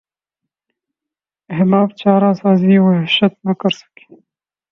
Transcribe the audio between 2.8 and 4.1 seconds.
وحشت نہ کر سکے